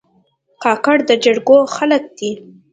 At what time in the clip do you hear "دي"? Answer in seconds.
2.17-2.31